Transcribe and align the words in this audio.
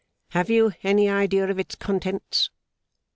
'Have 0.29 0.49
you 0.49 0.73
any 0.81 1.07
idea 1.07 1.47
of 1.47 1.59
its 1.59 1.75
contents? 1.75 2.49